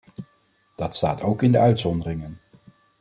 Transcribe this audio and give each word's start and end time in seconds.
Dat 0.75 0.95
staat 0.95 1.21
ook 1.21 1.41
in 1.43 1.51
de 1.51 1.59
uitzonderingen. 1.59 2.39